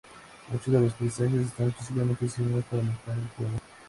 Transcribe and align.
Muchos 0.51 0.73
de 0.73 0.79
los 0.81 0.93
paisajes 0.93 1.41
están 1.45 1.67
específicamente 1.67 2.25
diseñados 2.25 2.65
para 2.65 2.81
matar 2.81 3.13
al 3.13 3.29
jugador. 3.37 3.61